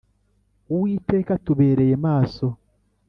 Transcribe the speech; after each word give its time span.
Uwiteka 0.75 1.29
atubereye 1.37 1.85
maso 2.05 2.45